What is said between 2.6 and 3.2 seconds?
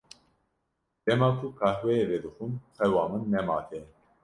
xewa